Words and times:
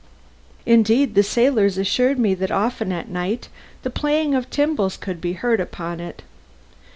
Indeed, 0.65 1.13
the 1.13 1.21
sailors 1.21 1.77
assured 1.77 2.17
me 2.17 2.33
that 2.33 2.49
often 2.49 2.91
at 2.91 3.07
night 3.07 3.49
the 3.83 3.91
playing 3.91 4.33
of 4.33 4.49
timbals 4.49 4.97
could 4.99 5.21
be 5.21 5.33
heard 5.33 5.59
upon 5.59 5.99
it. 5.99 6.23